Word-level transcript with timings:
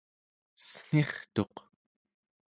cen̄irtuq 0.67 1.55